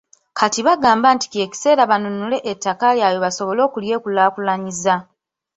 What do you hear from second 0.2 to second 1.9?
Kati bagamba nti kye kiseera